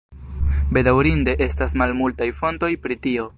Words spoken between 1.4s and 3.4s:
estas malmultaj fontoj pri tio.